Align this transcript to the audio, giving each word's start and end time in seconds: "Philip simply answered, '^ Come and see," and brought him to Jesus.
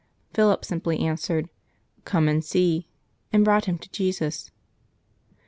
"Philip 0.33 0.65
simply 0.65 0.97
answered, 0.97 1.45
'^ 1.45 1.49
Come 2.05 2.27
and 2.27 2.43
see," 2.43 2.87
and 3.31 3.45
brought 3.45 3.65
him 3.65 3.77
to 3.77 3.91
Jesus. 3.91 4.49